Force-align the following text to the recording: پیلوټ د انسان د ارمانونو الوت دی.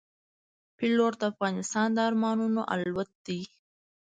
پیلوټ 0.77 1.13
د 1.21 1.23
انسان 1.51 1.89
د 1.95 1.97
ارمانونو 2.09 2.61
الوت 2.73 3.09
دی. 3.25 3.41